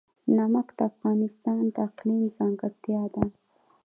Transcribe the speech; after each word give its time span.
نمک 0.37 0.67
د 0.77 0.79
افغانستان 0.91 1.61
د 1.75 1.77
اقلیم 1.87 2.23
ځانګړتیا 2.37 3.01
ده. 3.15 3.23